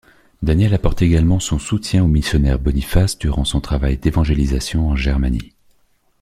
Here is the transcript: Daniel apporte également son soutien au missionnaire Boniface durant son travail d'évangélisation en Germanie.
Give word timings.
Daniel 0.41 0.73
apporte 0.73 1.03
également 1.03 1.39
son 1.39 1.59
soutien 1.59 2.03
au 2.03 2.07
missionnaire 2.07 2.57
Boniface 2.57 3.19
durant 3.19 3.45
son 3.45 3.61
travail 3.61 3.97
d'évangélisation 3.99 4.87
en 4.89 4.95
Germanie. 4.95 5.53